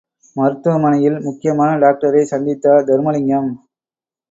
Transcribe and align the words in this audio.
மருத்துவ 0.35 0.73
மனையில் 0.77 1.17
முக்கியமான 1.19 1.77
டாக்டரை 1.77 2.23
சநதித்தார் 2.31 2.87
தருமலிங்கம். 2.89 3.51